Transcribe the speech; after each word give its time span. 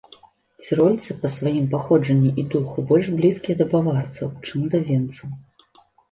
Цірольцы 0.67 1.15
па 1.25 1.29
сваім 1.33 1.65
паходжанні 1.73 2.31
і 2.43 2.45
духу 2.53 2.85
больш 2.91 3.09
блізкія 3.19 3.55
да 3.59 3.67
баварцаў, 3.73 4.31
чым 4.47 4.65
да 4.73 4.81
венцаў. 4.89 5.29